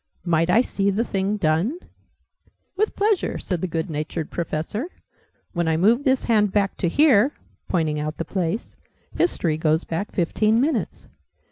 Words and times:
Might 0.25 0.49
I 0.49 0.61
see 0.61 0.89
the 0.89 1.03
thing 1.03 1.37
done?" 1.37 1.77
"With 2.75 2.95
pleasure!" 2.95 3.37
said 3.37 3.61
the 3.61 3.67
good 3.67 3.87
natured 3.87 4.31
Professor. 4.31 4.87
"When 5.53 5.67
I 5.67 5.77
move 5.77 6.05
this 6.05 6.23
hand 6.23 6.51
back 6.51 6.75
to 6.77 6.89
here," 6.89 7.35
pointing 7.67 7.99
out 7.99 8.17
the 8.17 8.25
place, 8.25 8.75
"History 9.15 9.59
goes 9.59 9.83
back 9.83 10.11
fifteen 10.11 10.59
minutes!" 10.59 11.07